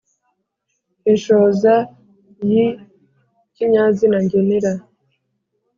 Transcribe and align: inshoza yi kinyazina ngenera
inshoza 1.11 1.73
yi 2.49 2.65
kinyazina 3.55 4.17
ngenera 4.25 4.71